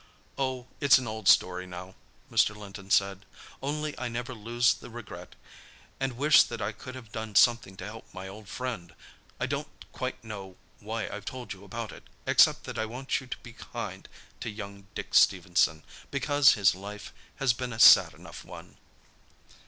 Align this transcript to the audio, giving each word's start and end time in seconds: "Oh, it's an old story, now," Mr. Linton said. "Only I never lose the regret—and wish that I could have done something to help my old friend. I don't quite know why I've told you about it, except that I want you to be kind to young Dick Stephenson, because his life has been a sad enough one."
"Oh, 0.35 0.65
it's 0.79 0.97
an 0.97 1.05
old 1.07 1.27
story, 1.27 1.67
now," 1.67 1.93
Mr. 2.31 2.55
Linton 2.57 2.89
said. 2.89 3.23
"Only 3.61 3.95
I 3.99 4.07
never 4.07 4.33
lose 4.33 4.73
the 4.73 4.89
regret—and 4.89 6.13
wish 6.13 6.41
that 6.41 6.59
I 6.59 6.71
could 6.71 6.95
have 6.95 7.11
done 7.11 7.35
something 7.35 7.77
to 7.77 7.85
help 7.85 8.11
my 8.11 8.27
old 8.27 8.47
friend. 8.49 8.95
I 9.39 9.45
don't 9.45 9.67
quite 9.91 10.23
know 10.23 10.57
why 10.79 11.07
I've 11.07 11.25
told 11.25 11.53
you 11.53 11.63
about 11.63 11.91
it, 11.91 12.05
except 12.25 12.63
that 12.63 12.79
I 12.79 12.85
want 12.87 13.21
you 13.21 13.27
to 13.27 13.37
be 13.43 13.53
kind 13.53 14.09
to 14.39 14.49
young 14.49 14.87
Dick 14.95 15.13
Stephenson, 15.13 15.83
because 16.09 16.53
his 16.53 16.73
life 16.73 17.13
has 17.35 17.53
been 17.53 17.71
a 17.71 17.77
sad 17.77 18.15
enough 18.15 18.43
one." 18.43 18.77